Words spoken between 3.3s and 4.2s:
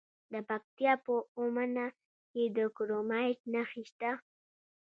نښې شته.